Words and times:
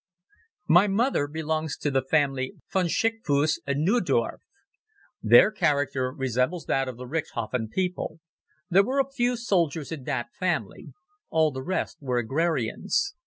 My 0.67 0.87
mother 0.87 1.27
belongs 1.27 1.77
to 1.77 1.91
the 1.91 2.01
family 2.01 2.53
Von 2.73 2.87
Schickfuss 2.87 3.59
und 3.67 3.85
Neudorf. 3.85 4.41
Their 5.21 5.51
character 5.51 6.11
resembles 6.11 6.65
that 6.65 6.87
of 6.87 6.97
the 6.97 7.05
Richthofen 7.05 7.69
people. 7.69 8.19
There 8.67 8.81
were 8.83 8.97
a 8.99 9.07
few 9.07 9.35
soldiers 9.37 9.91
in 9.91 10.05
that 10.05 10.33
family. 10.33 10.87
All 11.29 11.51
the 11.51 11.61
rest 11.61 11.97
were 12.01 12.17
agrarians. 12.17 13.13